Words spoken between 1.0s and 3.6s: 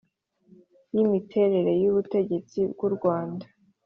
imiterere y ubutegetsi bw’ u Rwanda